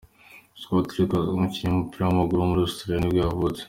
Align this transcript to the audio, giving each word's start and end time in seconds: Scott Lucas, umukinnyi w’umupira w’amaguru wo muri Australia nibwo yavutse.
Scott 0.61 0.87
Lucas, 0.97 1.31
umukinnyi 1.35 1.71
w’umupira 1.73 2.03
w’amaguru 2.05 2.39
wo 2.39 2.49
muri 2.49 2.61
Australia 2.65 2.99
nibwo 3.01 3.19
yavutse. 3.21 3.59